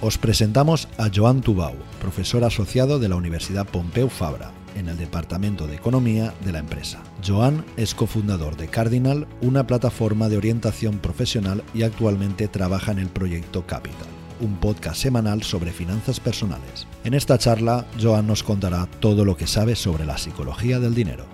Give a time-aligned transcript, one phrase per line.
[0.00, 5.66] Os presentamos a Joan Tubau, profesor asociado de la Universidad Pompeu Fabra, en el Departamento
[5.66, 7.02] de Economía de la empresa.
[7.26, 13.08] Joan es cofundador de Cardinal, una plataforma de orientación profesional y actualmente trabaja en el
[13.08, 14.06] proyecto Capital,
[14.38, 16.86] un podcast semanal sobre finanzas personales.
[17.02, 21.24] En esta charla, Joan nos contará todo lo que sabe sobre la psicología del dinero.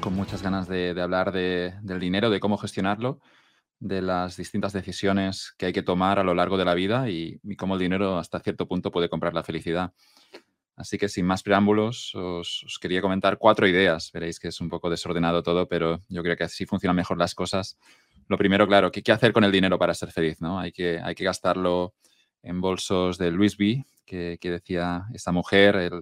[0.00, 3.20] Con muchas ganas de, hablar del dinero, de cómo gestionarlo
[3.84, 7.38] de las distintas decisiones que hay que tomar a lo largo de la vida y,
[7.58, 9.92] cómo el dinero hasta cierto punto puede comprar la felicidad.
[10.74, 14.10] Así que sin más preámbulos, os, quería comentar cuatro ideas.
[14.10, 17.34] Veréis que es un poco desordenado todo, pero yo creo que así funcionan mejor las
[17.34, 17.76] cosas.
[18.26, 20.40] Lo primero, claro, ¿qué, qué hacer con el dinero para ser feliz?
[20.40, 20.58] ¿no?
[20.58, 21.92] Hay, que, hay que gastarlo
[22.42, 25.92] en bolsos de Louis V, que, que decía esta mujer,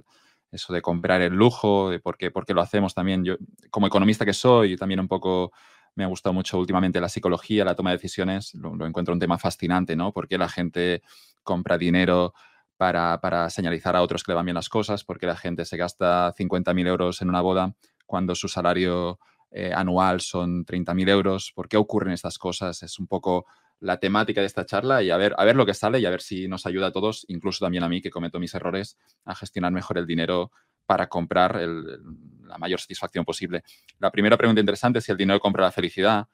[0.53, 3.25] eso de comprar el lujo, de por qué, por qué lo hacemos también.
[3.25, 3.39] Yo,
[3.71, 5.53] como economista que soy, también un poco
[5.95, 9.39] me ha gustado mucho últimamente la psicología, la toma de decisiones, lo, encuentro un tema
[9.39, 10.13] fascinante, ¿no?
[10.13, 11.03] Porque la gente
[11.43, 12.35] compra dinero
[12.77, 16.35] para, señalizar a otros que le van bien las cosas, porque la gente se gasta
[16.35, 17.75] 50.000 euros en una boda
[18.07, 21.53] cuando su salario eh, anual son 30.000 euros.
[21.55, 22.83] ¿Por qué ocurren estas cosas?
[22.83, 23.47] Es un poco
[23.79, 26.11] la temática de esta charla y a ver, a ver lo que sale y a
[26.11, 29.35] ver si nos ayuda a todos, incluso también a mí que cometo mis errores, a
[29.35, 30.53] gestionar mejor el dinero
[30.87, 33.63] para comprar la mayor satisfacción posible.
[33.99, 36.27] La primera pregunta interesante es si el dinero compra la felicidad.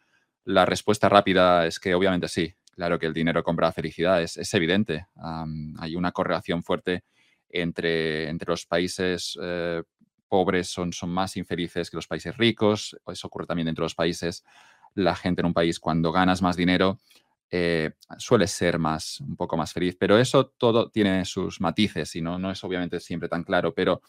[0.44, 2.54] La respuesta rápida es que obviamente sí.
[2.74, 5.08] Claro que el dinero compra felicidad, es, evidente.
[5.78, 7.02] hay una correlación fuerte
[7.48, 9.82] entre, entre los países eh,
[10.28, 12.96] pobres son, son más infelices que los países ricos.
[13.06, 14.44] Eso ocurre también dentro de los países.
[14.94, 16.98] La gente en un país, cuando ganas más dinero,
[17.50, 19.96] eh, suele ser más, un poco más feliz.
[19.98, 23.74] Pero eso todo tiene sus matices y no, no es obviamente siempre tan claro.
[23.74, 24.02] Pero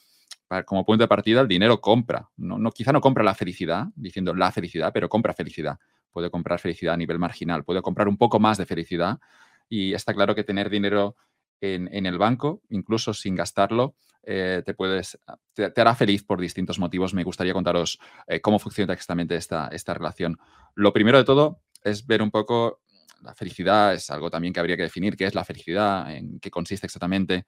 [0.66, 2.30] como punto de partida, el dinero compra.
[2.38, 5.78] No, no, quizá no compra la felicidad, diciendo la felicidad, pero compra felicidad
[6.12, 9.20] puede comprar felicidad a nivel marginal, puede comprar un poco más de felicidad
[9.68, 11.16] y está claro que tener dinero
[11.62, 15.20] en, el banco, incluso sin gastarlo, eh, te, puedes,
[15.54, 17.14] te, hará feliz por distintos motivos.
[17.14, 20.38] Me gustaría contaros eh, cómo funciona exactamente esta, esta relación.
[20.76, 22.80] Lo primero de todo es ver un poco
[23.22, 26.50] la felicidad, es algo también que habría que definir, qué es la felicidad, en qué
[26.50, 27.46] consiste exactamente.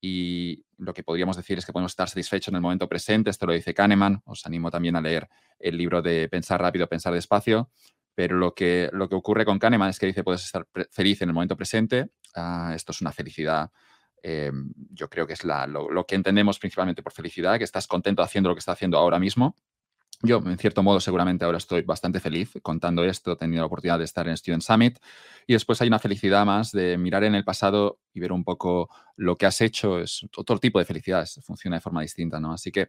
[0.00, 3.30] Y lo que podríamos decir es que podemos estar satisfechos en el momento presente.
[3.30, 4.22] Esto lo dice Kahneman.
[4.26, 5.28] Os animo también a leer
[5.58, 7.70] el libro de Pensar rápido, pensar despacio.
[8.14, 11.28] Pero lo que, lo que ocurre con Kahneman es que dice puedes estar feliz en
[11.30, 12.10] el momento presente.
[12.34, 13.70] Ah, esto es una felicidad.
[14.22, 14.50] Eh,
[14.90, 18.48] yo creo que es la, lo, que entendemos principalmente por felicidad, que estás contento haciendo
[18.48, 19.56] lo que estás haciendo ahora mismo.
[20.20, 23.98] Yo, en cierto modo, seguramente ahora estoy bastante feliz contando esto, he tenido la oportunidad
[23.98, 24.98] de estar en Student Summit.
[25.46, 28.90] Y después hay una felicidad más de mirar en el pasado y ver un poco
[29.16, 30.00] lo que has hecho.
[30.00, 32.52] Es otro tipo de felicidad, funciona de forma distinta, ¿no?
[32.52, 32.88] Así que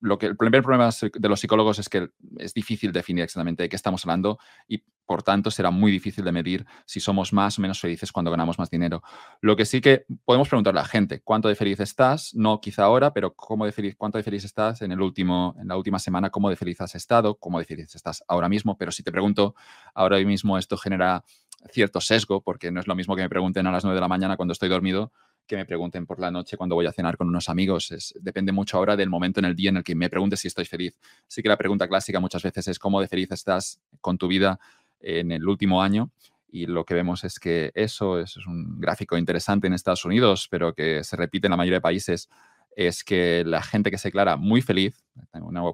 [0.00, 2.08] lo que el primer problema de los psicólogos es que
[2.38, 6.32] es difícil definir exactamente de qué estamos hablando y por tanto será muy difícil de
[6.32, 9.02] medir si somos más o menos felices cuando ganamos más dinero.
[9.40, 12.34] Lo que sí que podemos preguntarle a la gente, ¿cuánto de feliz estás?
[12.34, 15.68] No quizá ahora, pero ¿cómo de feliz, ¿cuánto de feliz estás en, el último, en
[15.68, 16.30] la última semana?
[16.30, 17.36] ¿Cómo de feliz has estado?
[17.36, 18.78] ¿Cómo de feliz estás ahora mismo?
[18.78, 19.54] Pero si te pregunto
[19.94, 21.24] ahora mismo, esto genera
[21.70, 24.08] cierto sesgo, porque no es lo mismo que me pregunten a las 9 de la
[24.08, 25.12] mañana cuando estoy dormido
[25.46, 27.90] que me pregunten por la noche cuando voy a cenar con unos amigos.
[27.90, 30.48] Es, depende mucho ahora del momento en el día en el que me preguntes si
[30.48, 30.98] estoy feliz.
[31.28, 34.58] Así que la pregunta clásica muchas veces es cómo de feliz estás con tu vida
[35.00, 36.10] en el último año.
[36.48, 40.72] Y lo que vemos es que eso, es un gráfico interesante en Estados Unidos, pero
[40.72, 42.28] que se repite en la mayoría de países,
[42.76, 45.04] es que la gente que se declara muy feliz,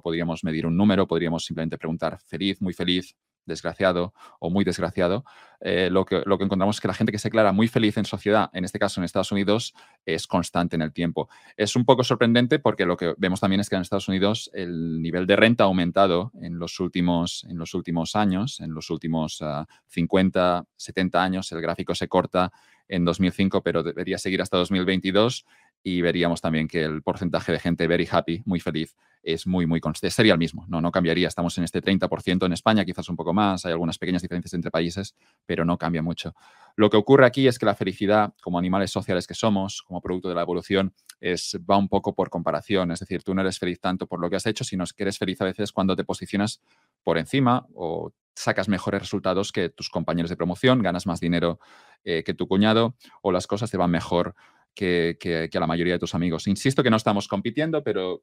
[0.03, 3.15] podríamos medir un número, podríamos simplemente preguntar feliz, muy feliz,
[3.45, 5.23] desgraciado o muy desgraciado,
[5.59, 7.97] eh, lo, que, lo que encontramos es que la gente que se declara muy feliz
[7.97, 9.73] en sociedad, en este caso en Estados Unidos,
[10.05, 11.29] es constante en el tiempo.
[11.55, 15.01] Es un poco sorprendente porque lo que vemos también es que en Estados Unidos el
[15.01, 19.43] nivel de renta ha aumentado en los últimos, en los últimos años, en los últimos
[19.87, 21.51] 50, ah, 70 años.
[21.51, 22.51] El gráfico se corta
[22.87, 25.45] en 2005, pero debería seguir hasta 2022
[25.83, 29.79] y veríamos también que el porcentaje de gente very happy, muy feliz, es muy, muy
[29.79, 30.11] constante.
[30.11, 31.27] Sería el mismo, no, no cambiaría.
[31.27, 34.71] Estamos en este 30% en España, quizás un poco más, hay algunas pequeñas diferencias entre
[34.71, 36.33] países, pero no cambia mucho.
[36.75, 40.29] Lo que ocurre aquí es que la felicidad, como animales sociales que somos, como producto
[40.29, 42.91] de la evolución, es, va un poco por comparación.
[42.91, 45.17] Es decir, tú no eres feliz tanto por lo que has hecho, sino que eres
[45.17, 46.61] feliz a veces cuando te posicionas
[47.03, 51.59] por encima o sacas mejores resultados que tus compañeros de promoción, ganas más dinero
[52.03, 54.35] eh, que tu cuñado o las cosas te van mejor
[54.73, 56.47] que, a la mayoría de tus amigos.
[56.47, 58.21] Insisto que no estamos compitiendo, pero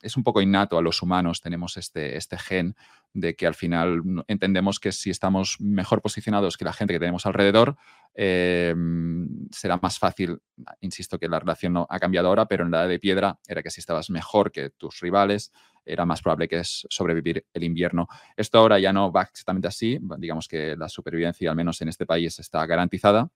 [0.00, 2.76] es un poco innato a los humanos, tenemos este, este gen
[3.12, 7.26] de que al final entendemos que si estamos mejor posicionados que la gente que tenemos
[7.26, 7.76] alrededor,
[8.14, 10.38] em, será más fácil,
[10.80, 13.62] insisto que la relación no ha cambiado ahora, pero en la edad de piedra era
[13.62, 15.52] que si estabas mejor que tus rivales,
[15.84, 18.08] era más probable que es sobrevivir el invierno.
[18.36, 22.06] Esto ahora ya no va exactamente así, digamos que la supervivencia, al menos en este
[22.06, 23.30] país, está garantizada,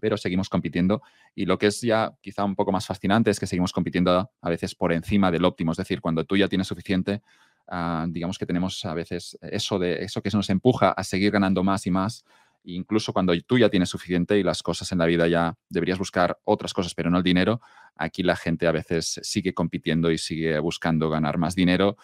[0.00, 1.02] pero seguimos compitiendo.
[1.34, 4.50] Y lo que es ya quizá un poco más fascinante es que seguimos compitiendo a
[4.50, 7.22] veces por encima del óptimo, es decir, cuando tú ya tienes suficiente,
[7.68, 11.62] ah, digamos que tenemos a veces eso, de, eso que nos empuja a seguir ganando
[11.64, 12.24] más y más.
[12.64, 16.38] Incluso cuando tú ya tienes suficiente y las cosas en la vida ya deberías buscar
[16.44, 17.60] otras cosas, pero no el dinero,
[17.96, 21.96] aquí la gente a veces sigue compitiendo y sigue buscando ganar más dinero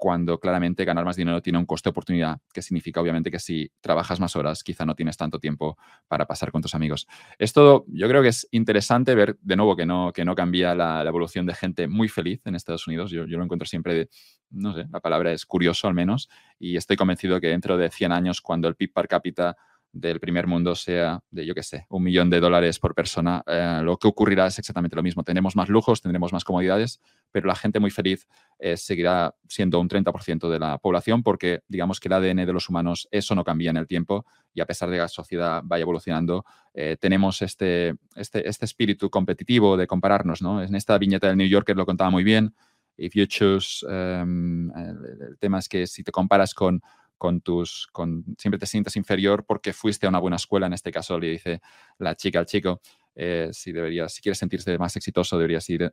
[0.00, 3.70] cuando claramente ganar más dinero tiene un coste de oportunidad, que significa obviamente que si
[3.82, 5.76] trabajas más horas, quizá no tienes tanto tiempo
[6.08, 7.06] para pasar con tus amigos.
[7.38, 11.04] Esto yo creo que es interesante ver de nuevo que no, que no cambia la,
[11.06, 13.10] evolución de gente muy feliz en Estados Unidos.
[13.10, 14.08] Yo, lo encuentro siempre,
[14.48, 18.12] no sé, la palabra es curioso al menos, y estoy convencido que dentro de 100
[18.12, 19.54] años, cuando el PIB per cápita
[19.92, 23.80] del primer mundo sea de, yo qué sé, un millón de dólares por persona, eh,
[23.82, 25.24] lo que ocurrirá es exactamente lo mismo.
[25.24, 27.00] Tendremos más lujos, tendremos más comodidades,
[27.32, 28.26] pero la gente muy feliz
[28.58, 32.68] eh, seguirá siendo un 30% de la población porque digamos que el ADN de los
[32.68, 35.82] humanos, eso no cambia en el tiempo y a pesar de que la sociedad vaya
[35.82, 40.40] evolucionando, eh, tenemos este, este, este, espíritu competitivo de compararnos.
[40.40, 40.62] ¿no?
[40.62, 42.54] En esta viñeta del New Yorker lo contaba muy bien.
[42.96, 46.82] If you choose, em, el tema es que si te comparas con
[47.20, 50.90] con tus, con, siempre te sientes inferior porque fuiste a una buena escuela, en este
[50.90, 51.60] caso le dice
[51.98, 52.80] la chica al chico,
[53.14, 55.92] eh, si, deberías, si quieres sentirte más exitoso, deberías ir,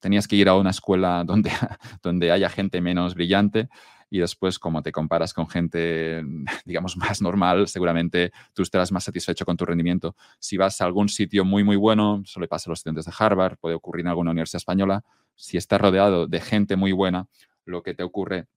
[0.00, 1.52] tenías que ir a una escuela donde,
[2.02, 3.68] donde haya gente menos brillante
[4.10, 6.24] y después como te comparas con gente,
[6.64, 10.16] digamos, más normal, seguramente tú estarás más satisfecho con tu rendimiento.
[10.40, 13.12] Si vas a algún sitio muy, muy bueno, eso le pasa a los estudiantes de
[13.16, 15.04] Harvard, puede ocurrir en alguna universidad española,
[15.36, 17.28] si estás rodeado de gente muy buena,
[17.64, 18.48] lo que te ocurre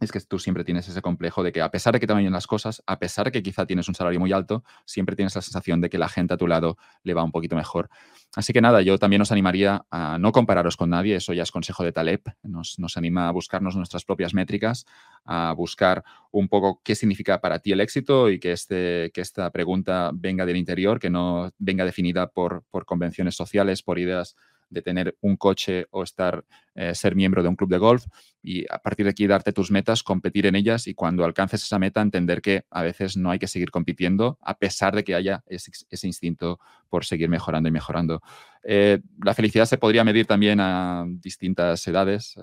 [0.00, 2.32] es que tú siempre tienes ese complejo de que a pesar de que te vayan
[2.32, 5.42] las cosas, a pesar de que quizá tienes un salario muy alto, siempre tienes la
[5.42, 7.88] sensación de que la gente a tu lado le va un poquito mejor.
[8.34, 11.52] Así que nada, yo también os animaría a no compararos con nadie, eso ya es
[11.52, 14.86] consejo de Taleb, nos, nos anima a buscarnos nuestras propias métricas,
[15.24, 19.50] a buscar un poco qué significa para ti el éxito y que, este, que esta
[19.50, 24.34] pregunta venga del interior, que no venga definida por, por convenciones sociales, por ideas
[24.74, 26.44] de tener un coche o estar,
[26.74, 28.04] eh, ser miembro de un club de golf
[28.42, 31.78] y a partir de aquí darte tus metas, competir en ellas y cuando alcances esa
[31.78, 35.42] meta entender que a veces no hay que seguir compitiendo a pesar de que haya
[35.46, 36.60] ese, instinto
[36.90, 38.22] por seguir mejorando y mejorando.
[38.62, 42.34] Eh, la felicidad se podría medir también a distintas edades.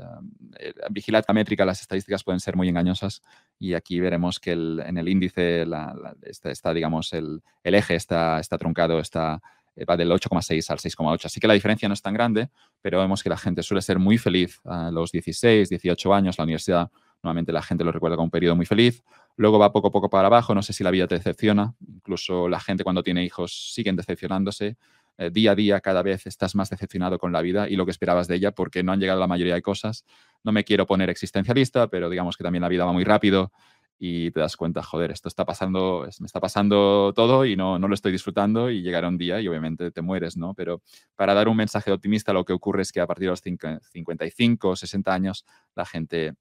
[0.59, 3.21] Eh, vigilad la métrica, las estadísticas pueden ser muy engañosas
[3.59, 5.65] y aquí veremos que en el índice
[6.23, 11.25] está, digamos, el, el, eje está, está truncado, está eh, va del 8,6 al 6,8.
[11.25, 12.49] Así que la diferencia no es tan grande,
[12.81, 16.37] pero vemos que la gente suele ser muy feliz a los 16, 18 años.
[16.37, 16.91] La universidad,
[17.23, 19.03] normalmente la gente lo recuerda como un periodo muy feliz.
[19.37, 20.53] Luego va poco a poco para abajo.
[20.53, 21.73] No sé si la vida te decepciona.
[21.87, 24.77] Incluso la gente cuando tiene hijos siguen decepcionándose.
[25.17, 27.91] Eh, día a día, cada vez estás más decepcionado con la vida y lo que
[27.91, 30.05] esperabas de ella porque no han llegado la mayoría de cosas.
[30.43, 33.51] No me quiero poner existencialista, pero digamos que también la vida va muy rápido
[34.03, 37.87] y te das cuenta, joder, esto está pasando, me está pasando todo y no, no
[37.87, 40.55] lo estoy disfrutando y llegará un día y obviamente te mueres, ¿no?
[40.55, 40.81] Pero
[41.15, 44.75] para dar un mensaje optimista, lo que ocurre es que a partir de los 55,
[44.75, 45.45] 60 años,
[45.75, 46.33] la gente,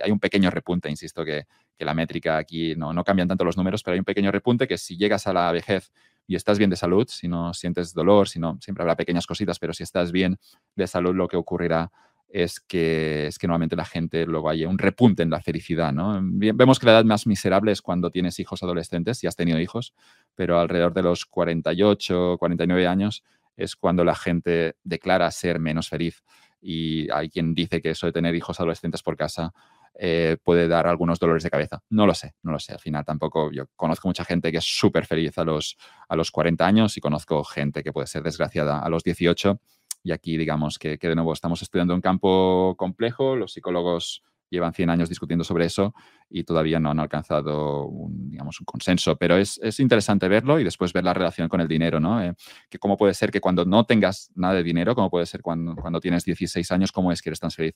[0.00, 3.56] hay un pequeño repunte, insisto que, que la métrica aquí no, no cambian tanto los
[3.56, 5.90] números, pero hay un pequeño repunte que si llegas a la vejez
[6.28, 9.58] y estás bien de salud, si no sientes dolor, si no, siempre habrá pequeñas cositas,
[9.58, 10.38] pero si estás bien
[10.76, 11.90] de salud, lo que ocurrirá
[12.28, 15.92] es que, es que normalmente la gente luego haya un repunte en la felicidad.
[15.92, 16.20] ¿no?
[16.22, 19.94] Vemos que la edad más miserable es cuando tienes hijos adolescentes, si has tenido hijos,
[20.34, 23.24] pero alrededor de los 48, 49 años
[23.56, 26.22] es cuando la gente declara ser menos feliz.
[26.60, 29.52] Y hay quien dice que eso de tener hijos adolescentes por casa
[29.94, 31.82] eh, puede dar algunos dolores de cabeza.
[31.90, 32.72] No lo sé, no lo sé.
[32.72, 35.76] Al final tampoco, yo conozco mucha gente que es súper feliz a los,
[36.08, 39.60] a los 40 años y conozco gente que puede ser desgraciada a los 18
[40.02, 44.90] y aquí, digamos, que, de nuevo estamos estudiando un campo complejo, los psicólogos llevan 100
[44.90, 45.94] años discutiendo sobre eso
[46.30, 49.16] y todavía no han alcanzado un, digamos, un consenso.
[49.16, 52.22] Pero es, interesante verlo y después ver la relación con el dinero, ¿no?
[52.22, 52.34] Eh,
[52.70, 55.74] que cómo puede ser que cuando no tengas nada de dinero, cómo puede ser cuando,
[55.76, 57.74] cuando tienes 16 años, cómo es que eres tan feliz.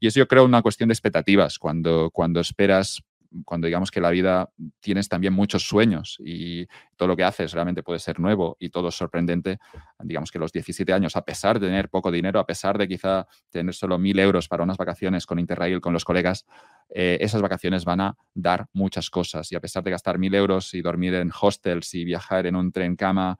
[0.00, 1.58] Y es yo creo una cuestión de expectativas.
[1.58, 3.02] Cuando, cuando esperas
[3.44, 4.50] cuando digamos que la vida
[4.80, 8.88] tienes también muchos sueños y todo lo que haces realmente puede ser nuevo y todo
[8.88, 9.58] es sorprendente,
[10.00, 13.26] digamos que los 17 años, a pesar de tener poco dinero, a pesar de quizá
[13.50, 16.46] tener solo mil euros para unas vacaciones con Interrail, con los colegas,
[16.88, 19.50] eh, esas vacaciones van a dar muchas cosas.
[19.50, 22.72] Y a pesar de gastar mil euros y dormir en hostels y viajar en un
[22.72, 23.38] tren cama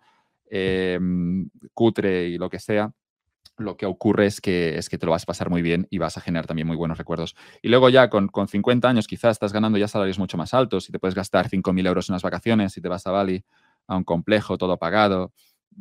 [0.50, 2.92] em, cutre y lo que sea,
[3.56, 5.99] lo que ocurre es que, es que te lo vas a pasar muy bien y
[5.99, 7.37] vas a generar también muy buenos recuerdos.
[7.62, 10.88] Y luego ya con, con 50 años quizás estás ganando ya salarios mucho más altos
[10.88, 13.44] y te puedes gastar 5.000 euros en unas vacaciones y te vas a Bali
[13.87, 15.32] a un complejo todo pagado,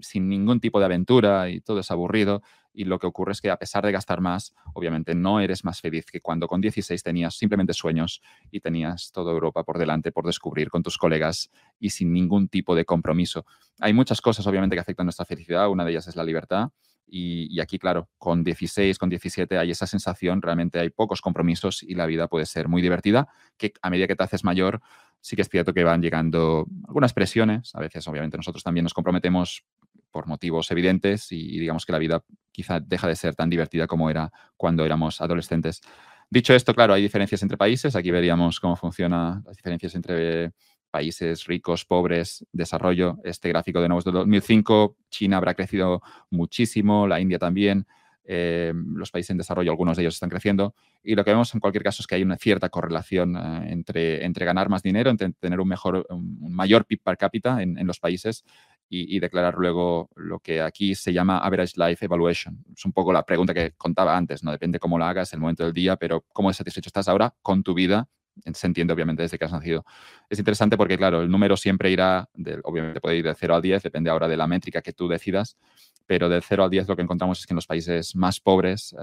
[0.02, 2.42] sin ningún tipo de aventura y todo es aburrido.
[2.76, 5.80] Y lo que ocurre es que a pesar de gastar más, obviamente no eres más
[5.80, 10.26] feliz que cuando con 16 tenías simplemente sueños y tenías toda Europa por delante por
[10.26, 13.46] descubrir con tus colegas y sin ningún tipo de compromiso.
[13.80, 15.70] Hay muchas cosas obviamente que afectan nuestra felicidad.
[15.70, 16.72] Una de ellas es la libertad
[17.06, 21.96] y, aquí, claro, con 16, con 17 hay esa sensación, realmente hay pocos compromisos y
[21.96, 24.82] la vida puede ser muy divertida, que a medida que te haces mayor,
[25.22, 27.76] sí que es cierto que van llegando algunas presiones.
[27.76, 29.64] A veces, obviamente, nosotros también nos comprometemos
[30.12, 34.10] por motivos evidentes y, digamos que la vida quizá deja de ser tan divertida como
[34.10, 35.82] era cuando éramos adolescentes.
[36.30, 37.96] Dicho esto, claro, hay diferencias entre países.
[37.96, 40.52] Aquí veríamos cómo funcionan las diferencias entre
[40.94, 43.18] países ricos, pobres, desarrollo.
[43.24, 44.96] Este gráfico de nuevo es de 2005.
[45.10, 47.88] China habrá crecido muchísimo, la India también.
[48.26, 50.76] Eh, los países en desarrollo, algunos de ellos están creciendo.
[51.04, 54.24] Y lo que vemos en cualquier caso es que hay una cierta correlación eh, entre,
[54.24, 58.00] entre ganar más dinero, entre tener un, mejor, un mayor PIB per cápita en, los
[58.00, 58.46] países
[58.88, 62.64] y, declarar luego lo que aquí se llama Average Life Evaluation.
[62.72, 64.52] Es un poco la pregunta que contaba antes, ¿no?
[64.52, 67.74] Depende cómo la hagas, el momento del día, pero cómo satisfecho estás ahora con tu
[67.74, 68.08] vida
[68.54, 69.86] se entiende obviamente desde que has nacido.
[70.30, 72.28] Es interesante porque, claro, el número siempre irá,
[72.64, 75.58] obviamente puede ir de 0 al 10, depende ahora de la métrica que tú decidas,
[76.06, 78.96] pero de 0 al 10 lo que encontramos es que en los países más pobres,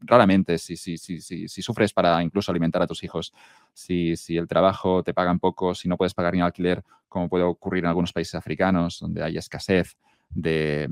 [0.00, 3.32] raramente, si, si, si, si, sufres para incluso alimentar a tus hijos,
[3.72, 7.44] si, si el trabajo te pagan poco, si no puedes pagar ni alquiler, como puede
[7.44, 9.96] ocurrir en algunos países africanos donde hay escasez,
[10.34, 10.88] de,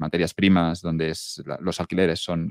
[0.00, 1.12] materias primas, donde
[1.60, 2.50] los alquileres son,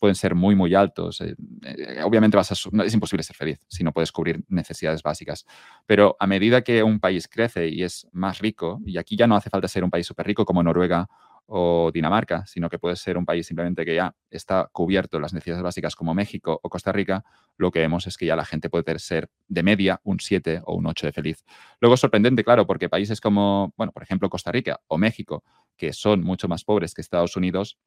[0.00, 1.20] pueden ser muy, muy altos.
[1.20, 5.46] Eh, eh, obviamente vas es imposible ser feliz si no puedes cubrir necesidades básicas.
[5.86, 9.36] Pero a medida que un país crece y es más rico, y aquí ya no
[9.36, 11.08] hace falta ser un país súper rico como Noruega
[11.50, 15.62] o Dinamarca, sino que puede ser un país simplemente que ya está cubierto las necesidades
[15.62, 17.24] básicas como México o Costa Rica,
[17.56, 20.74] lo que vemos es que ya la gente puede ser de media un 7 o
[20.74, 21.44] un 8 de feliz.
[21.80, 25.42] Luego es sorprendente, claro, porque países como, bueno, por ejemplo, Costa Rica o México,
[25.76, 27.78] que son mucho más pobres que Estados Unidos,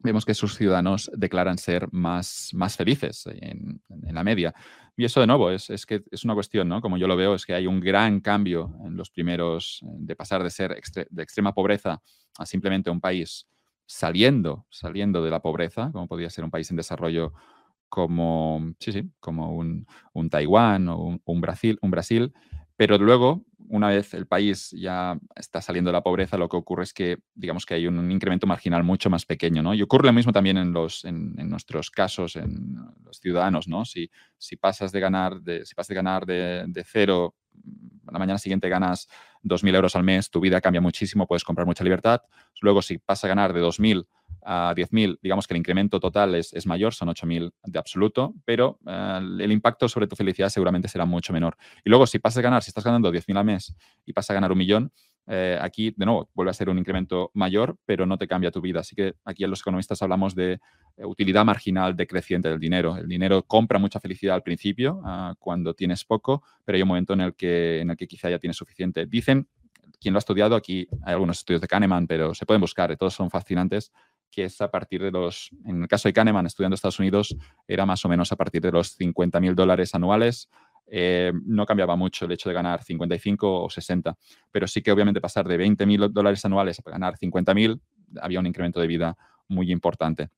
[0.00, 4.54] vemos que sus ciudadanos declaran ser más, más felices en, la media.
[4.96, 6.80] Y eso, de nuevo, es, es, que es una cuestión, ¿no?
[6.80, 10.42] Como yo lo veo, es que hay un gran cambio en los primeros, de pasar
[10.42, 12.02] de ser de extrema pobreza
[12.38, 13.46] a simplemente un país
[13.86, 17.32] saliendo, saliendo de la pobreza, como podría ser un país en desarrollo
[17.88, 22.32] como, sí, sí, como un, un Taiwán o un, Brasil, un Brasil,
[22.78, 26.84] pero luego, una vez el país ya está saliendo de la pobreza, lo que ocurre
[26.84, 29.74] es que, digamos que hay un, incremento marginal mucho más pequeño, ¿no?
[29.74, 33.84] Y ocurre lo mismo también en, los, en, nuestros casos, en los ciudadanos, ¿no?
[33.84, 37.34] Si, si pasas de ganar de, si pasas de, ganar de, de cero
[38.12, 39.08] la mañana siguiente ganas
[39.42, 42.22] 2.000 euros al mes, tu vida cambia muchísimo, puedes comprar mucha libertad.
[42.60, 44.06] Luego, si pasas a ganar de 2.000
[44.42, 48.78] a 10.000, digamos que el incremento total es, es mayor, son 8.000 de absoluto, pero
[48.86, 51.56] eh, el impacto sobre tu felicidad seguramente será mucho menor.
[51.84, 53.74] Y luego, si pasas a ganar, si estás ganando 10.000 al mes
[54.06, 54.92] y pasas a ganar un millón,
[55.30, 58.62] eh, aquí, de nuevo, vuelve a ser un incremento mayor, pero no te cambia tu
[58.62, 58.80] vida.
[58.80, 60.58] Así que aquí los economistas hablamos de
[60.96, 62.96] eh, utilidad marginal decreciente del dinero.
[62.96, 67.12] El dinero compra mucha felicidad al principio, ah, cuando tienes poco, pero hay un momento
[67.12, 69.04] en el, que, en el que quizá ya tienes suficiente.
[69.04, 69.46] Dicen,
[70.00, 73.12] quien lo ha estudiado, aquí hay algunos estudios de Kahneman, pero se pueden buscar, todos
[73.12, 73.92] son fascinantes,
[74.30, 77.86] que es a partir de los, en el caso de Kahneman, estudiando Estados Unidos, era
[77.86, 80.48] más o menos a partir de los 50 mil dólares anuales
[80.90, 84.16] eh, no cambiaba mucho el hecho de ganar 55 o 60,
[84.50, 87.80] pero sí que obviamente pasar de 20 mil dólares anuales a ganar 50 mil,
[88.20, 89.16] había un incremento de vida
[89.48, 90.30] muy importante.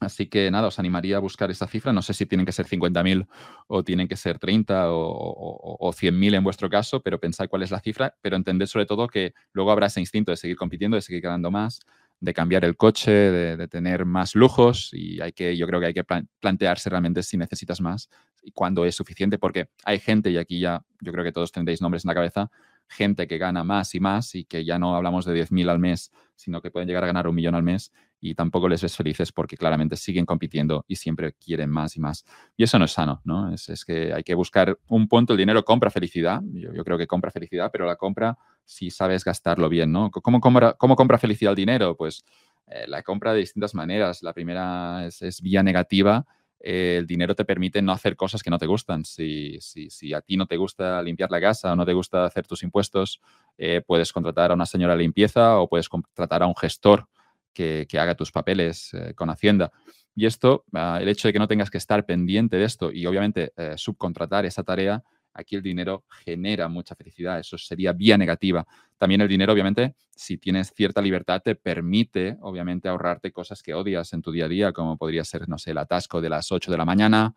[0.00, 1.92] Así que nada, os animaría a buscar esa cifra.
[1.92, 3.28] No sé si tienen que ser 50.000
[3.68, 7.62] o tienen que ser 30 o, o, o 100.000 en vuestro caso, pero pensad cuál
[7.62, 10.96] es la cifra, pero entended sobre todo que luego habrá ese instinto de seguir compitiendo,
[10.96, 11.80] de seguir ganando más,
[12.22, 15.94] de cambiar el coche, de, tener más lujos y hay que, yo creo que hay
[15.94, 16.04] que
[16.38, 18.08] plantearse realmente si necesitas más
[18.44, 21.82] y cuándo es suficiente, porque hay gente, y aquí ya yo creo que todos tendréis
[21.82, 22.50] nombres en la cabeza,
[22.88, 26.12] gente que gana más y más y que ya no hablamos de 10.000 al mes,
[26.36, 27.90] sino que pueden llegar a ganar un millón al mes
[28.22, 32.24] y tampoco les ves felices porque claramente siguen compitiendo y siempre quieren más y más.
[32.56, 33.52] Y eso no es sano, ¿no?
[33.52, 37.08] Es, que hay que buscar un punto, el dinero compra felicidad, yo, yo creo que
[37.08, 40.12] compra felicidad, pero la compra si sabes gastarlo bien, ¿no?
[40.12, 41.96] ¿Cómo compra, cómo compra felicidad el dinero?
[41.96, 42.24] Pues
[42.68, 44.22] eh, la compra de distintas maneras.
[44.22, 46.24] La primera es, vía negativa.
[46.60, 49.04] Eh, el dinero te permite no hacer cosas que no te gustan.
[49.04, 52.24] Si, si, si, a ti no te gusta limpiar la casa o no te gusta
[52.24, 53.20] hacer tus impuestos,
[53.58, 57.08] eh, puedes contratar a una señora de limpieza o puedes contratar a un gestor
[57.52, 59.72] que, haga tus papeles con Hacienda.
[60.14, 63.06] Y esto, ah, el hecho de que no tengas que estar pendiente de esto y
[63.06, 65.02] obviamente subcontratar esa tarea,
[65.34, 68.66] Aquí el dinero genera mucha felicidad, eso sería vía negativa.
[68.98, 74.12] También el dinero, obviamente, si tienes cierta libertad, te permite, obviamente, ahorrarte cosas que odias
[74.12, 76.70] en tu día a día, como podría ser, no sé, el atasco de las 8
[76.70, 77.34] de la mañana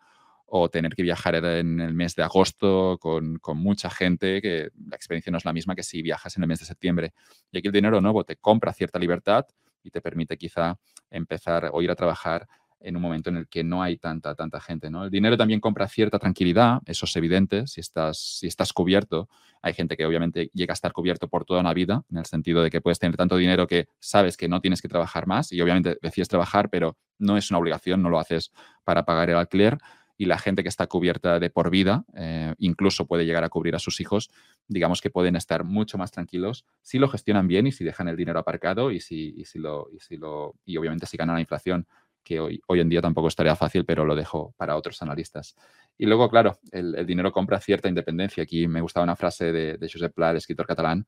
[0.48, 4.94] o tener que viajar en el mes de agosto con, con, mucha gente, que la
[4.94, 7.14] experiencia no es la misma que si viajas en el mes de septiembre.
[7.50, 9.46] Y aquí el dinero nuevo te compra cierta libertad
[9.86, 10.78] y te permite quizá
[11.10, 12.46] empezar o ir a trabajar
[12.80, 14.90] en un momento en el que no hay tanta, tanta gente.
[14.90, 15.04] ¿no?
[15.04, 19.28] El dinero también compra cierta tranquilidad, eso es evidente, si estás, si estás cubierto.
[19.62, 22.62] Hay gente que obviamente llega a estar cubierto por toda una vida, en el sentido
[22.62, 25.60] de que puedes tener tanto dinero que sabes que no tienes que trabajar más y
[25.60, 28.52] obviamente decides trabajar, pero no es una obligación, no lo haces
[28.84, 29.78] para pagar el alquiler.
[30.16, 33.74] Y la gente que está cubierta de por vida, eh, incluso puede llegar a cubrir
[33.74, 34.30] a sus hijos,
[34.68, 38.16] digamos que pueden estar mucho más tranquilos si lo gestionan bien y si dejan el
[38.16, 41.40] dinero aparcado y si, y si lo, y si lo, y obviamente si ganan la
[41.40, 41.86] inflación
[42.26, 45.54] que hoy, hoy en día tampoco estaría fácil, pero lo dejo para otros analistas.
[45.96, 48.42] Y luego, claro, el, dinero compra cierta independencia.
[48.42, 51.06] Aquí me gustaba una frase de, de Josep Pla, el escritor catalán,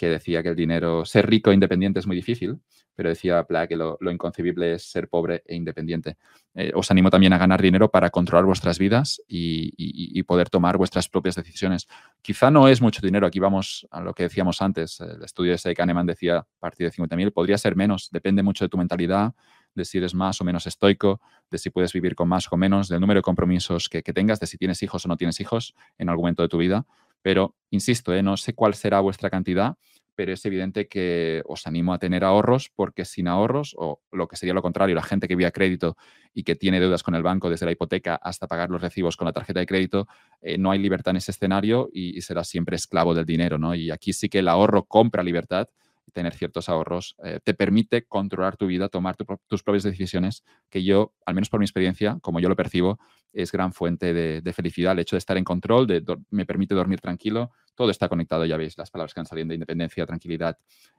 [0.00, 2.58] que decía que el dinero, ser rico e independiente es muy difícil,
[2.94, 6.16] pero decía Pla que lo, inconcebible es ser pobre e independiente.
[6.54, 11.06] Eh, os animo también a ganar dinero para controlar vuestras vidas y, poder tomar vuestras
[11.10, 11.86] propias decisiones.
[12.22, 15.74] Quizá no es mucho dinero, aquí vamos a lo que decíamos antes, el estudio de
[15.74, 19.34] Kahneman decía a partir de 50.000, podría ser menos, depende mucho de tu mentalidad,
[19.74, 22.88] de si eres más o menos estoico, de si puedes vivir con más o menos,
[22.88, 26.08] del número de compromisos que, tengas, de si tienes hijos o no tienes hijos en
[26.08, 26.86] algún momento de tu vida.
[27.20, 28.22] Pero, insisto, ¿eh?
[28.22, 29.76] no sé cuál será vuestra cantidad,
[30.14, 34.36] pero es evidente que os animo a tener ahorros porque sin ahorros, o lo que
[34.36, 35.96] sería lo contrario, la gente que vive a crédito
[36.34, 39.26] y que tiene deudas con el banco desde la hipoteca hasta pagar los recibos con
[39.26, 40.06] la tarjeta de crédito,
[40.40, 43.58] eh, no hay libertad en ese escenario y, y, será siempre esclavo del dinero.
[43.58, 43.74] ¿no?
[43.74, 45.68] Y aquí sí que el ahorro compra libertad
[46.10, 51.14] tener ciertos ahorros, eh, te permite controlar tu vida, tomar tus propias decisiones, que yo,
[51.24, 52.98] al menos por mi experiencia, como yo lo percibo,
[53.32, 54.92] es gran fuente de, felicidad.
[54.92, 58.58] El hecho de estar en control, de, me permite dormir tranquilo, todo está conectado, ya
[58.58, 60.58] veis las palabras que han salido de independencia, tranquilidad,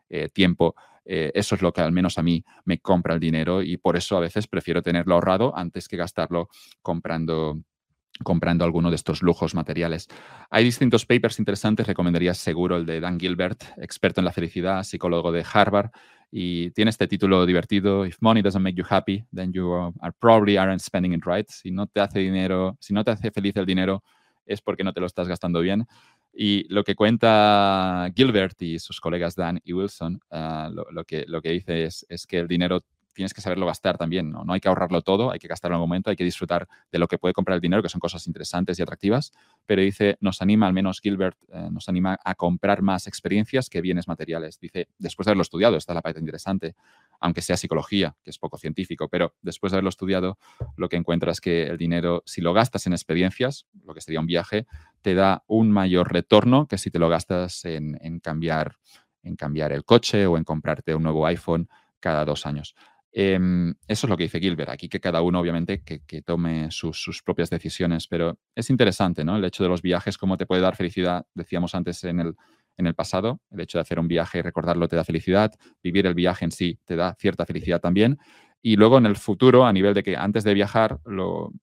[0.10, 0.74] eh, tiempo.
[1.06, 3.98] Eh, eso es lo que al menos a mí me compra el dinero y por
[3.98, 6.50] eso a veces prefiero tenerlo ahorrado antes que gastarlo
[6.82, 7.62] comprando
[8.24, 10.08] comprando alguno de estos lujos materiales.
[10.50, 15.32] Hay distintos papers interesantes, recomendaría seguro el de Dan Gilbert, experto en la felicidad, psicólogo
[15.32, 15.92] de Harvard,
[16.32, 20.58] y tiene este título divertido, If money doesn't make you happy, then you are probably
[20.58, 21.48] aren't spending it right.
[21.48, 24.04] Si no te hace dinero, si no te hace feliz el dinero,
[24.46, 25.88] es porque no te lo estás gastando bien.
[26.34, 31.42] Y lo que cuenta Gilbert y sus colegas Dan y Wilson, ah, lo, que, lo
[31.42, 34.44] que dice es, es que el dinero tienes que saberlo gastar también, ¿no?
[34.44, 37.00] No hay que ahorrarlo todo, hay que gastarlo en el momento, hay que disfrutar de
[37.00, 39.32] lo que puede comprar el dinero, que son cosas interesantes y atractivas,
[39.66, 43.82] pero dice, nos anima, al menos Gilbert, eh, nos anima a comprar más experiencias que
[43.82, 44.60] bienes materiales.
[44.60, 46.76] Dice, después de haberlo estudiado, esta es la parte interesante,
[47.22, 50.38] aunque sea psicología, que es poco científico, pero después de haberlo estudiado,
[50.76, 54.20] lo que encuentras es que el dinero, si lo gastas en experiencias, lo que sería
[54.20, 54.66] un viaje,
[55.02, 58.76] te da un mayor retorno que si te lo gastas en, cambiar
[59.24, 62.76] en cambiar el coche o en comprarte un nuevo iPhone cada dos años.
[63.14, 64.72] Em, eso es lo que dice Gilbert.
[64.72, 68.08] Aquí que cada uno, obviamente, que, tome sus, propias decisiones.
[68.08, 69.36] Pero es interesante, ¿no?
[69.36, 72.36] El hecho de los viajes, cómo te puede dar felicidad, decíamos antes en el,
[72.82, 73.40] en el pasado.
[73.50, 75.54] El hecho de hacer un viaje y recordarlo te da felicidad.
[75.82, 78.20] Vivir el viaje en sí te da cierta felicidad también.
[78.64, 81.00] Y luego en el futuro, a nivel de que antes de viajar,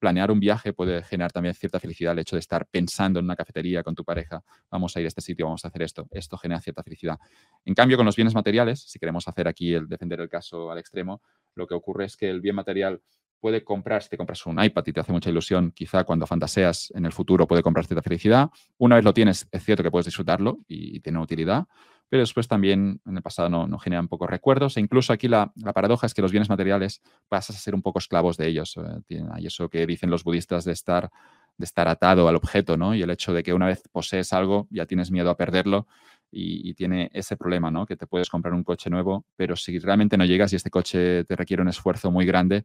[0.00, 2.12] planear un viaje puede generar también cierta felicidad.
[2.12, 5.08] El hecho de estar pensando en una cafetería con tu pareja, vamos a ir a
[5.08, 6.08] este sitio, vamos a hacer esto.
[6.10, 7.16] Esto genera cierta felicidad.
[7.64, 10.78] En cambio, con los bienes materiales, si queremos hacer aquí el defender el caso al
[10.78, 11.22] extremo,
[11.54, 13.00] lo que ocurre es que el bien material
[13.40, 16.92] puede comprar, si te compras un iPad y te hace mucha ilusión, quizá cuando fantaseas
[16.94, 18.50] en el futuro puede comprar cierta felicidad.
[18.78, 21.66] Una vez lo tienes, es cierto que puedes disfrutarlo y tiene utilidad,
[22.08, 25.52] pero después también en el pasado no, no generan pocos recuerdos e incluso aquí la,
[25.74, 28.76] paradoja es que los bienes materiales pasas a ser un poco esclavos de ellos.
[29.08, 31.10] Eh, hay eso que dicen los budistas de estar,
[31.56, 32.94] de estar atado al objeto, ¿no?
[32.94, 35.86] Y el hecho de que una vez posees algo ya tienes miedo a perderlo
[36.30, 37.86] y, tiene ese problema, ¿no?
[37.86, 41.24] Que te puedes comprar un coche nuevo, pero si realmente no llegas y este coche
[41.24, 42.64] te requiere un esfuerzo muy grande,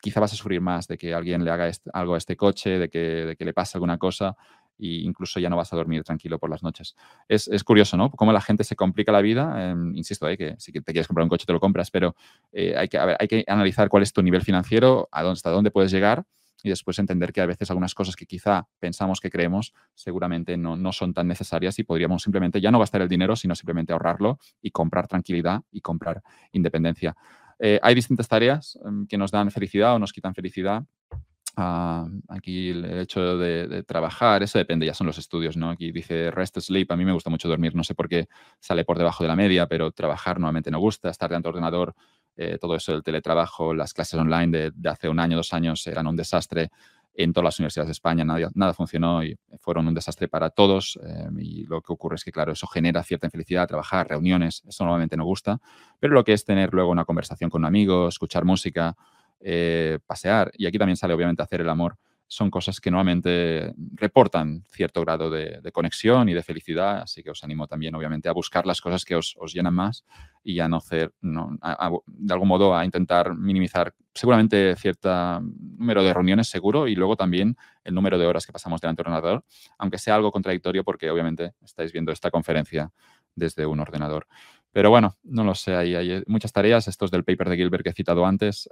[0.00, 2.88] quizá vas a sufrir más de que alguien le haga algo a este coche, de
[2.88, 4.36] que, de que le pase alguna cosa
[4.80, 6.96] e incluso ya no vas a dormir tranquilo por las noches.
[7.28, 8.10] Es, es curioso, ¿no?
[8.10, 9.70] Cómo la gente se complica la vida.
[9.70, 10.36] Em, insisto, ¿eh?
[10.36, 12.14] que si te quieres comprar un coche te lo compras, pero
[12.52, 16.24] eh, hay, que, hay que analizar cuál es tu nivel financiero, hasta dónde puedes llegar
[16.62, 20.76] y después entender que a veces algunas cosas que quizá pensamos que creemos seguramente no,
[20.76, 24.38] no, son tan necesarias y podríamos simplemente ya no gastar el dinero, sino simplemente ahorrarlo
[24.60, 27.16] y comprar tranquilidad y comprar independencia.
[27.60, 30.84] Eh, hay distintas tareas em, que nos dan felicidad o nos quitan felicidad
[32.28, 35.70] aquí el hecho de, trabajar, eso depende, ya son los estudios, ¿no?
[35.70, 38.28] Aquí dice rest sleep, a mí me gusta mucho dormir, no sé por qué
[38.60, 41.94] sale por debajo de la media, pero trabajar normalmente no gusta, estar delante del ordenador,
[42.36, 46.06] eh, todo eso, el teletrabajo, las clases online de, hace un año, dos años eran
[46.06, 46.70] un desastre.
[47.22, 50.98] En todas las universidades de España, nada, nada funcionó y fueron un desastre para todos.
[51.02, 54.84] Eh, y lo que ocurre es que, claro, eso genera cierta infelicidad, trabajar, reuniones, eso
[54.84, 55.60] normalmente no gusta,
[55.98, 58.96] pero lo que es tener luego una conversación con un amigo, escuchar música,
[59.40, 61.96] eh, pasear, y aquí también sale obviamente hacer el amor,
[62.30, 67.42] son cosas que normalmente reportan cierto grado de, conexión y de felicidad, así que os
[67.42, 70.04] animo también, obviamente, a buscar las cosas que os, llenan más
[70.42, 76.48] y a no hacer, de algún modo, a intentar minimizar seguramente cierto número de reuniones,
[76.48, 79.44] seguro, y luego también el número de horas que pasamos delante del ordenador,
[79.78, 82.90] aunque sea algo contradictorio porque, obviamente, estáis viendo esta conferencia
[83.34, 84.26] desde un ordenador.
[84.72, 86.86] Pero bueno, no lo sé, hay, muchas tareas.
[86.86, 88.68] Estos del paper de Gilbert que he citado antes.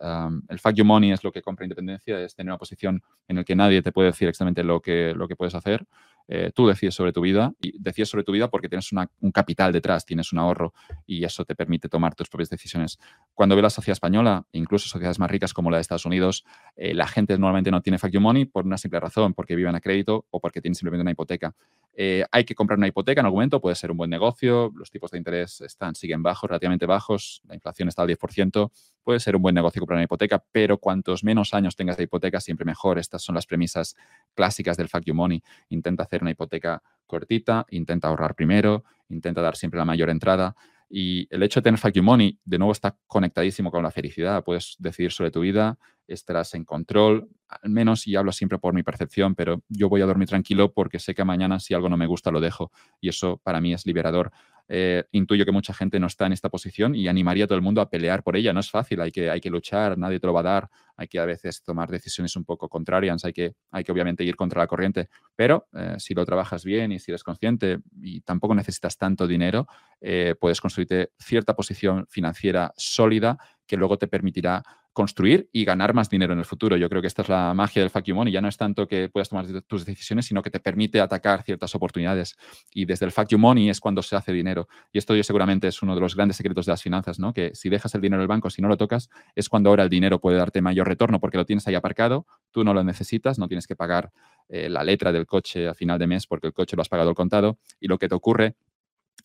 [0.48, 3.44] el fact you money es lo que compra independencia, es tener una posición en la
[3.44, 5.86] que nadie te puede decir exactamente lo que, lo que puedes hacer.
[6.28, 9.72] Eh, tú decides sobre tu vida y decides sobre tu vida porque tienes un capital
[9.72, 10.74] detrás, tienes un ahorro
[11.06, 12.98] y eso te permite tomar tus propias decisiones.
[13.32, 16.44] Cuando ve la sociedad española, incluso sociedades más ricas como la de Estados Unidos,
[16.76, 19.74] eh, la gente normalmente no tiene fact you money por una simple razón, porque viven
[19.74, 21.54] a crédito o porque tienen simplemente una hipoteca.
[21.94, 24.90] Eh, hay que comprar una hipoteca en algún momento, puede ser un buen negocio, los
[24.90, 28.70] tipos de interés están, siguen bajos, relativamente bajos, la inflación está al 10%,
[29.02, 32.40] puede ser un buen negocio comprar una hipoteca, pero cuantos menos años tengas de hipoteca,
[32.40, 32.98] siempre mejor.
[32.98, 33.96] Estas son las premisas
[34.38, 35.42] clásicas del Fact You Money.
[35.70, 40.54] Intenta hacer una hipoteca cortita, intenta ahorrar primero, intenta dar siempre la mayor entrada.
[40.88, 44.44] Y el hecho de tener Fact You Money, de nuevo, está conectadísimo con la felicidad.
[44.44, 48.84] Puedes decidir sobre tu vida, estarás en control, al menos, y hablo siempre por mi
[48.84, 52.06] percepción, pero yo voy a dormir tranquilo porque sé que mañana si algo no me
[52.06, 52.70] gusta lo dejo.
[53.00, 54.30] Y eso para mí es liberador.
[54.68, 57.62] Eh, intuyo que mucha gente no está en esta posición y animaría a todo el
[57.62, 58.52] mundo a pelear por ella.
[58.52, 61.08] No es fácil, hay que, hay que luchar, nadie te lo va a dar, hay
[61.08, 64.60] que a veces tomar decisiones un poco contrarias, hay que, hay que obviamente ir contra
[64.60, 68.98] la corriente, pero eh, si lo trabajas bien y si eres consciente y tampoco necesitas
[68.98, 69.66] tanto dinero,
[70.00, 74.62] eh, puedes construirte cierta posición financiera sólida que luego te permitirá
[74.98, 76.76] construir y ganar más dinero en el futuro.
[76.76, 78.32] Yo creo que esta es la magia del You Money.
[78.32, 81.72] Ya no es tanto que puedas tomar tus decisiones, sino que te permite atacar ciertas
[81.76, 82.36] oportunidades.
[82.74, 84.66] Y desde el You Money es cuando se hace dinero.
[84.92, 87.32] Y esto yo seguramente es uno de los grandes secretos de las finanzas, ¿no?
[87.32, 89.84] Que si dejas el dinero en el banco, si no lo tocas, es cuando ahora
[89.84, 93.38] el dinero puede darte mayor retorno porque lo tienes ahí aparcado, tú no lo necesitas,
[93.38, 94.10] no tienes que pagar
[94.48, 97.10] eh, la letra del coche a final de mes porque el coche lo has pagado
[97.10, 97.60] al contado.
[97.78, 98.56] Y lo que te ocurre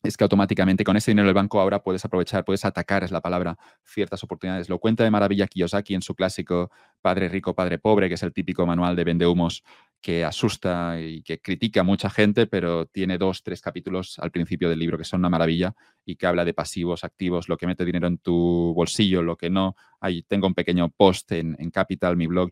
[0.04, 3.22] es que automáticamente con ese dinero del banco ahora puedes aprovechar, puedes atacar, es la
[3.22, 4.68] palabra, ciertas oportunidades.
[4.70, 8.34] Lo cuenta de maravilla Kiyosaki en su clásico Padre Rico, Padre Pobre, que es el
[8.34, 9.64] típico manual de vendehumos
[10.04, 14.70] que asusta y que critica a mucha gente, pero tiene dos, tres capítulos al principio
[14.70, 17.86] del libro que son una maravilla y que habla de pasivos, activos, lo que mete
[17.86, 19.78] dinero en tu bolsillo, lo que no.
[20.02, 22.50] Ahí tengo un pequeño post en, Capital, mi blog,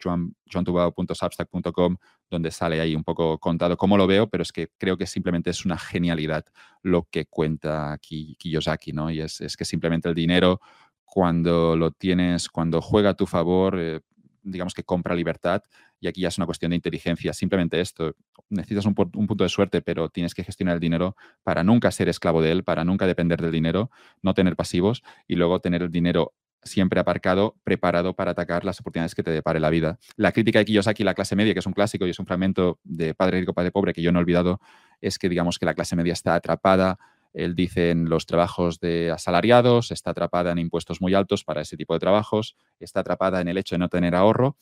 [0.49, 1.97] joantubao.substack.com,
[2.29, 5.49] donde sale ahí un poco contado cómo lo veo, pero es que creo que simplemente
[5.49, 6.45] es una genialidad
[6.83, 9.11] lo que cuenta aquí Kiyosaki, ¿no?
[9.11, 10.61] Y es, que simplemente el dinero,
[11.03, 13.99] cuando lo tienes, cuando juega a tu favor, eh,
[14.41, 15.63] digamos que compra libertad
[16.01, 17.31] y aquí ya es una cuestión de inteligencia.
[17.31, 18.15] Simplemente esto,
[18.49, 22.41] necesitas un, punto de suerte, pero tienes que gestionar el dinero para nunca ser esclavo
[22.41, 23.91] de él, para nunca depender del dinero,
[24.23, 26.33] no tener pasivos y luego tener el dinero
[26.63, 29.99] siempre aparcado, preparado para atacar las oportunidades que te depare la vida.
[30.15, 32.79] La crítica de Kiyosaki, la clase media, que es un clásico y es un fragmento
[32.83, 34.59] de Padre Rico, Padre Pobre que yo no he olvidado,
[35.01, 36.97] es que digamos que la clase media está atrapada
[37.33, 41.77] él dice en los trabajos de asalariados, está atrapada en impuestos muy altos para ese
[41.77, 44.57] tipo de trabajos, está atrapada en el hecho de no tener ahorro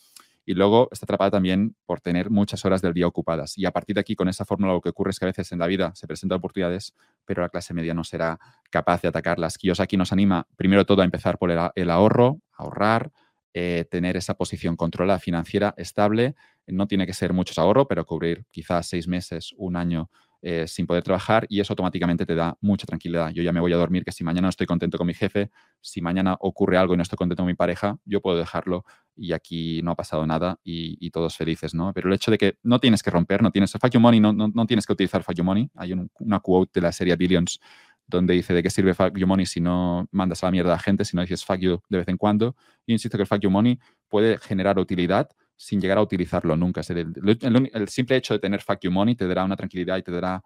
[0.46, 3.58] y luego está atrapada también por tener muchas horas del día ocupadas.
[3.58, 5.52] Y a partir de aquí, con esa fórmula, lo que ocurre es que a veces
[5.52, 9.58] en la vida se presentan oportunidades, pero la clase media no será capaz de atacarlas.
[9.80, 13.12] aquí nos anima, primero todo, a empezar por el, ahorro, ahorrar,
[13.54, 16.36] eh, tener esa posición controlada financiera estable.
[16.68, 20.10] No tiene que ser muchos ahorro, pero cubrir quizás seis meses, un año
[20.42, 23.30] eh, sin poder trabajar y eso automáticamente te da mucha tranquilidad.
[23.32, 25.50] Yo ya me voy a dormir que si mañana no estoy contento con mi jefe,
[25.82, 28.86] si mañana ocurre algo y no estoy contento con mi pareja, yo puedo dejarlo
[29.18, 31.92] y aquí no ha pasado nada y, todos felices, ¿no?
[31.94, 34.32] Pero el hecho de que no tienes que romper, no tienes fuck you money, no,
[34.32, 35.70] no, tienes que utilizar fuck you money.
[35.76, 37.60] Hay una quote de la serie Billions
[38.08, 40.76] donde dice de qué sirve fuck you money si no mandas a la mierda a
[40.76, 42.56] la gente, si no dices fuck you de vez en cuando.
[42.86, 46.82] Y insisto que el fuck you money puede generar utilidad, sin llegar a utilizarlo nunca.
[46.88, 50.42] El, simple hecho de tener fuck you money te dará una tranquilidad y te dará,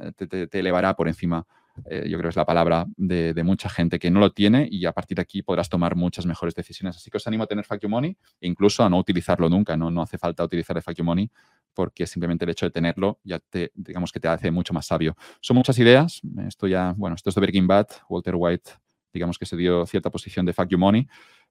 [0.00, 0.12] eh,
[0.48, 1.46] te, elevará por encima,
[1.88, 4.84] eh, yo creo que es la palabra de, mucha gente que no lo tiene y
[4.84, 6.96] a partir de aquí podrás tomar muchas mejores decisiones.
[6.96, 9.76] Así que os animo a tener fuck you money e incluso a no utilizarlo nunca.
[9.76, 11.30] No, no hace falta utilizar el fuck you money
[11.72, 15.16] porque simplemente el hecho de tenerlo ya te, digamos que te hace mucho más sabio.
[15.40, 16.20] Son muchas ideas.
[16.48, 17.86] Esto ya, bueno, esto es de Breaking Bad.
[18.08, 18.72] Walter White,
[19.12, 21.06] digamos que se dio cierta posición de fuck you money.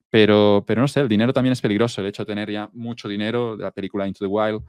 [0.09, 2.01] Pero, pero no sé, el dinero también es peligroso.
[2.01, 4.63] El hecho de tener ya mucho dinero, de la película Into the Wild,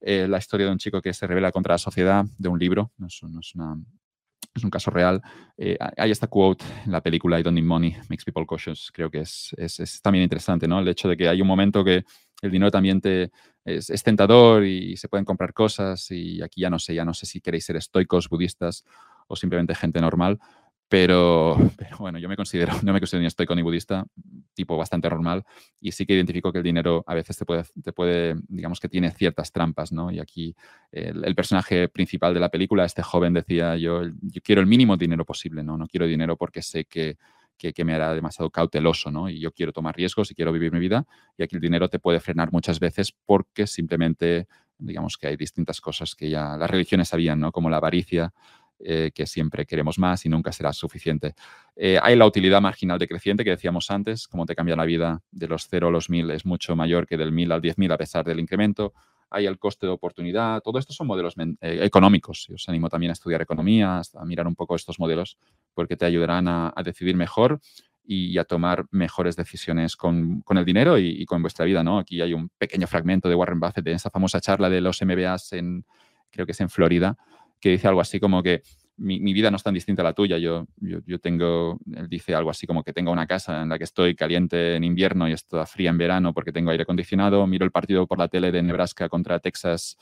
[0.00, 2.92] eh, la historia de un chico que se revela contra la sociedad, de un libro,
[2.98, 5.22] no es, un caso real.
[5.56, 8.90] Eh, hay esta quote en la película I don't need money, makes people cautious.
[8.92, 10.80] Creo que es, es, es, también interesante, ¿no?
[10.80, 12.04] El hecho de que hay un momento que
[12.42, 13.30] el dinero también te,
[13.64, 17.14] es, es, tentador y se pueden comprar cosas y aquí ya no sé, ya no
[17.14, 18.84] sé si queréis ser estoicos, budistas
[19.28, 20.38] o simplemente gente normal,
[20.88, 21.56] pero,
[21.98, 24.06] bueno, yo me considero, no me considero ni estoico ni budista,
[24.54, 25.44] tipo bastante normal,
[25.80, 28.88] y sí que identifico que el dinero a veces te puede, te puede digamos que
[28.88, 30.10] tiene ciertas trampas, ¿no?
[30.10, 30.54] Y aquí
[30.92, 35.24] el, personaje principal de la película, este joven decía, yo, yo quiero el mínimo dinero
[35.24, 35.76] posible, ¿no?
[35.76, 37.18] No quiero dinero porque sé que,
[37.58, 39.28] que, que, me hará demasiado cauteloso, ¿no?
[39.28, 41.04] Y yo quiero tomar riesgos y quiero vivir mi vida,
[41.36, 44.46] y aquí el dinero te puede frenar muchas veces porque simplemente,
[44.78, 47.52] digamos que hay distintas cosas que ya las religiones sabían, ¿no?
[47.52, 48.32] Como la avaricia,
[48.78, 51.34] eh, que siempre queremos más y nunca será suficiente.
[51.76, 55.48] Eh, hay la utilidad marginal decreciente que decíamos antes, cómo te cambia la vida de
[55.48, 58.26] los 0 a los 1000 es mucho mayor que del 1000 al 10.000 a pesar
[58.26, 58.92] del incremento.
[59.30, 62.46] Hay el coste de oportunidad, todo esto son modelos eh, económicos.
[62.48, 65.38] Yo os animo también a estudiar economía, a mirar un poco estos modelos
[65.72, 67.60] porque te ayudarán a, decidir mejor
[68.04, 71.82] y a tomar mejores decisiones con, el dinero y, con vuestra vida.
[71.82, 71.98] ¿no?
[71.98, 75.54] Aquí hay un pequeño fragmento de Warren Buffett en esa famosa charla de los MBAs
[75.54, 75.86] en,
[76.30, 77.16] creo que es en Florida,
[77.60, 78.62] que dice algo así como que
[78.98, 80.38] mi, mi, vida no es tan distinta a la tuya.
[80.38, 83.78] Yo, yo, yo, tengo, él dice algo así como que tengo una casa en la
[83.78, 87.46] que estoy caliente en invierno y está fría en verano porque tengo aire acondicionado.
[87.46, 89.96] Miro el partido por la tele de Nebraska contra Texas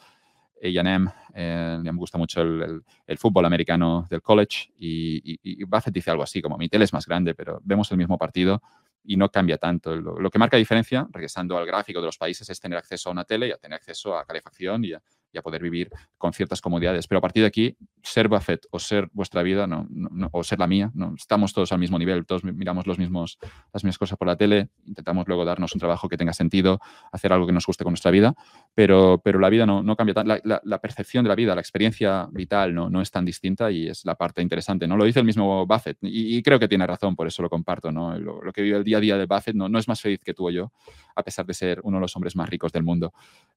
[0.62, 1.11] AM.
[1.35, 6.11] Eh, me gusta mucho el, el, fútbol americano del college y, y, y, Buffett dice
[6.11, 8.62] algo así como mi tele es más grande, pero vemos el mismo partido
[9.03, 9.95] y no cambia tanto.
[9.97, 13.12] Lo, lo que marca diferencia, regresando al gráfico de los países, es tener acceso a
[13.12, 15.03] una tele y a tener acceso a calefacción y a,
[15.35, 17.07] y a poder vivir con ciertas comodidades.
[17.09, 20.59] Pero a partir de aquí, ser Buffett o ser vuestra vida no, no, o ser
[20.59, 23.38] la mía, no, estamos todos al mismo nivel, todos miramos los mismos,
[23.73, 26.81] las mismas cosas por la tele, intentamos luego darnos un trabajo que tenga sentido,
[27.12, 28.35] hacer algo que nos guste con nuestra vida,
[28.75, 31.55] pero, pero la vida no, no cambia tanto, la, la, la, percepción de la vida,
[31.55, 34.97] la experiencia vital no, no es tan distinta y es la parte interesante, ¿no?
[34.97, 37.90] Lo dice el mismo Buffett y, y creo que tiene razón, por eso lo comparto,
[37.90, 38.16] ¿no?
[38.18, 40.20] Lo, lo, que vive el día a día de Buffett no, no es más feliz
[40.25, 40.73] que tú o yo,
[41.16, 43.12] a pesar de ser uno de los hombres más ricos del mundo.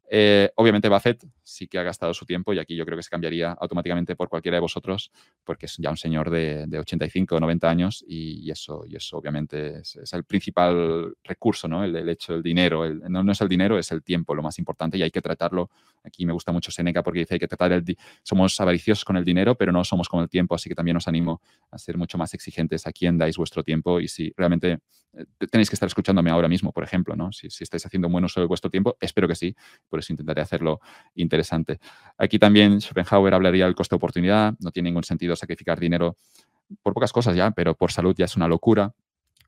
[0.09, 3.09] Eh, obviamente Buffett sí que ha gastado su tiempo y aquí yo creo que se
[3.09, 5.11] cambiaría automáticamente por cualquiera de vosotros
[5.43, 9.17] porque es ya un señor de, de 85 o 90 años y, eso, y eso
[9.17, 11.83] obviamente es, el principal recurso, ¿no?
[11.83, 12.87] El, hecho del dinero.
[13.09, 15.69] No, no, es el dinero, es el tiempo lo más importante y hay que tratarlo.
[16.03, 17.83] Aquí me gusta mucho Seneca porque dice hay que tratar el...
[18.23, 21.07] Somos avariciosos con el dinero, pero no somos con el tiempo, así que también os
[21.07, 21.41] animo
[21.71, 24.79] a ser mucho más exigentes a quién dais vuestro tiempo y si realmente
[25.49, 27.31] tenéis que estar escuchándome ahora mismo, por ejemplo, ¿no?
[27.31, 29.55] Si, estáis haciendo un buen uso de vuestro tiempo, espero que sí,
[29.89, 30.79] por eso intentaré hacerlo
[31.15, 31.79] interesante.
[32.17, 36.17] Aquí también Schopenhauer hablaría del coste de oportunidad, no tiene ningún sentido sacrificar dinero
[36.81, 38.93] por pocas cosas ya, pero por salud ya es una locura.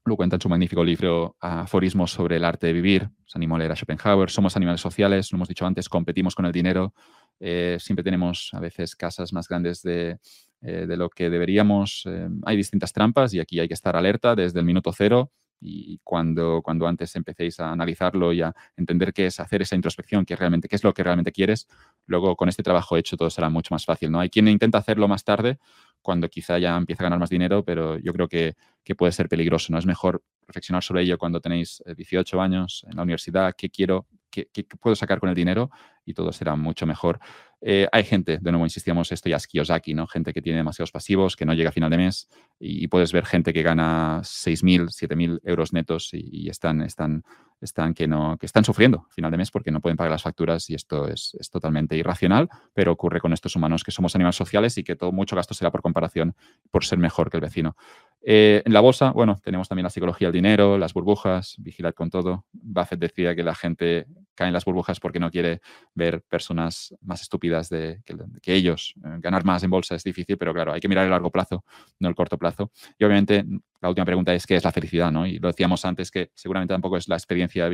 [0.06, 3.10] Lo cuenta en su magnífico libro Aforismos sobre el arte de vivir.
[3.28, 4.30] Os animo a leer a Schopenhauer.
[4.30, 6.94] Somos animales sociales, lo hemos dicho antes, competimos con el dinero.
[7.40, 10.18] Eh, siempre tenemos a veces casas más grandes de,
[10.62, 12.04] eh, lo que deberíamos.
[12.06, 16.00] Eh, hay distintas trampas y aquí hay que estar alerta desde el minuto cero y
[16.04, 20.36] cuando, cuando antes empecéis a analizarlo y a entender qué es hacer esa introspección, qué,
[20.36, 21.68] realmente, qué es lo que realmente quieres,
[22.06, 24.12] luego con este trabajo hecho todo será mucho más fácil.
[24.12, 24.20] ¿no?
[24.20, 25.60] Hay quien intenta hacerlo más tarde,
[26.02, 29.28] cuando quizá ya empieza a ganar más dinero, pero yo creo que, que puede ser
[29.28, 29.72] peligroso.
[29.72, 29.80] ¿no?
[29.80, 34.08] Es mejor reflexionar sobre ello cuando tenéis 18 eh, años en la universidad, qué quiero,
[34.30, 35.70] qué, qué puedo sacar con el dinero
[36.06, 37.20] y todo será mucho mejor.
[37.62, 40.08] Eh, hay gente, de nuevo insistíamos, esto ya es Kiyosaki, ¿no?
[40.08, 43.26] Gente que tiene demasiados pasivos, que no llega a final de mes y, puedes ver
[43.26, 47.24] gente que gana 6.000, 7.000 euros netos y, están, están,
[47.60, 50.24] están, que, no, que están sufriendo a final de mes porque no pueden pagar las
[50.24, 54.78] facturas y esto es, totalmente irracional, pero ocurre con estos humanos que somos animales sociales
[54.78, 56.36] y que todo mucho gasto será por comparación,
[56.72, 57.76] por ser mejor que el vecino.
[58.22, 62.10] Eh, en la bolsa, bueno, tenemos también la psicología del dinero, las burbujas, vigilad con
[62.10, 62.46] todo.
[62.54, 64.06] Buffett decía que la gente
[64.40, 65.60] cae en las burbujas porque no quiere
[65.94, 68.00] ver personas más estúpidas que,
[68.46, 68.94] ellos.
[69.04, 71.66] Eh, ganar más en bolsa es difícil, pero claro, hay que mirar el largo plazo,
[72.00, 72.72] no el corto plazo.
[72.98, 73.44] Y obviamente
[73.82, 75.28] la última pregunta es qué es la felicidad, ¿no?
[75.28, 77.70] Y lo decíamos antes que seguramente tampoco es la experiencia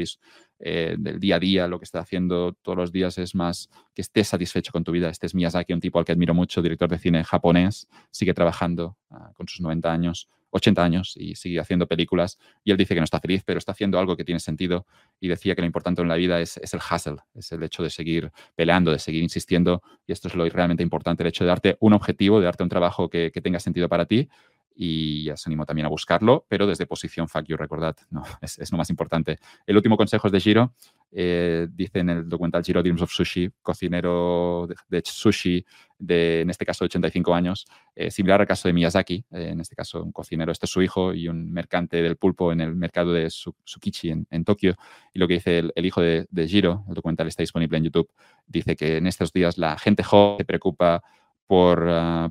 [0.60, 4.02] eh, del día a día, lo que está haciendo todos los días es más que
[4.02, 5.10] estés satisfecho con tu vida.
[5.10, 8.98] Este es Miyazaki, un tipo al que admiro mucho, director de cine japonés, sigue trabajando
[9.12, 13.02] uh, con sus 90 años 80 años y sigue haciendo películas y él dice que
[13.02, 14.86] no está feliz, pero está haciendo algo que tiene sentido
[15.20, 17.84] y decía que lo importante en la vida es, es el hustle, es el hecho
[17.84, 21.50] de seguir peleando, de seguir insistiendo y esto es lo realmente importante, el hecho de
[21.50, 24.30] darte un objetivo, de darte un trabajo que, que tenga sentido para ti
[24.76, 28.72] y os animo también a buscarlo, pero desde posición fuck you, recordad, no, es, es
[28.72, 29.40] lo más importante.
[29.66, 30.74] El último consejo es de Giro,
[31.12, 35.66] eh, dice en el documental Giro Dreams of Sushi, cocinero de, de sushi
[35.98, 39.76] de, en este caso, 85 años, eh, similar al caso de Miyazaki, eh, en este
[39.76, 43.14] caso un cocinero, este es su hijo y un mercante del pulpo en el mercado
[43.14, 44.76] de Tsukichi en, en Tokio,
[45.14, 47.86] y lo que dice el, el hijo de, de Giro, el documental está disponible en
[47.86, 48.10] YouTube,
[48.46, 51.02] dice que en estos días la gente joven se preocupa
[51.48, 52.30] por, uh,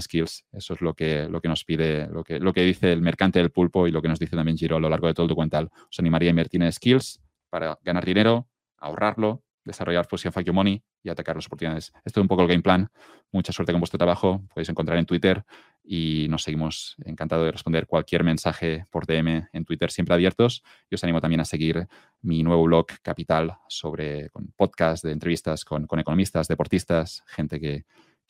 [0.00, 0.44] skills.
[0.52, 3.38] Eso es lo que, lo que nos pide, lo que, lo que dice el mercante
[3.38, 5.28] del pulpo y lo que nos dice también Giro a lo largo de todo el
[5.28, 5.70] documental.
[5.90, 7.20] Os animaría a invertir en skills
[7.50, 11.92] para ganar dinero, ahorrarlo, desarrollar Fusion Fuck Money y atacar las oportunidades.
[12.04, 12.90] Esto es un poco el game plan.
[13.30, 14.42] Mucha suerte con vuestro trabajo.
[14.52, 15.44] Podéis encontrar en Twitter
[15.84, 20.62] y nos seguimos encantado de responder cualquier mensaje por DM en Twitter, siempre abiertos.
[20.90, 21.86] Y os animo también a seguir
[22.22, 27.84] mi nuevo blog Capital sobre con podcast de entrevistas con, economistas, deportistas, gente que,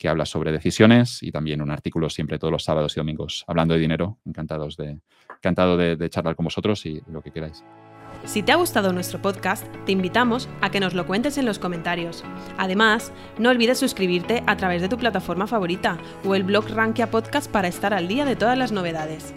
[0.07, 3.79] habla sobre decisiones y también un artículo siempre todos los sábados y domingos hablando de
[3.79, 4.17] dinero.
[4.25, 4.99] Encantados de,
[5.37, 7.63] encantado de charlar con vosotros y lo que queráis.
[8.25, 11.57] Si te ha gustado nuestro podcast, te invitamos a que nos lo cuentes en los
[11.57, 12.23] comentarios.
[12.57, 17.49] Además, no olvides suscribirte a través de tu plataforma favorita o el blog Rankia Podcast
[17.49, 19.33] para estar al día de todas las novedades.